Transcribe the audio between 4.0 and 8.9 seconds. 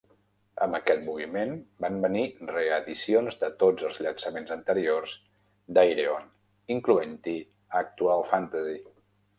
llançaments anteriors d'Ayreon, incloent-hi "Actual Fantasy".